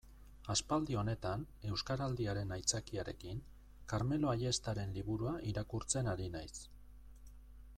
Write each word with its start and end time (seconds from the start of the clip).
Aspaldi 0.51 0.95
honetan, 1.01 1.43
Euskaraldiaren 1.71 2.53
aitzakiarekin, 2.55 3.43
Karmelo 3.93 4.31
Ayestaren 4.33 4.97
liburua 4.97 5.35
irakurtzen 5.53 6.11
ari 6.15 6.27
naiz. 6.39 6.53